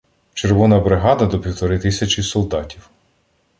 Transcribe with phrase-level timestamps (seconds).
[0.33, 2.89] Червона бригада— до півтори тисячі солдатів.